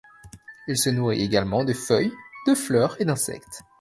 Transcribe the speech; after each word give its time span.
Il 0.67 0.79
se 0.79 0.89
nourrit 0.89 1.21
également 1.21 1.63
de 1.63 1.73
feuilles, 1.73 2.11
de 2.47 2.55
fleurs 2.55 2.99
et 2.99 3.05
d'insectes. 3.05 3.61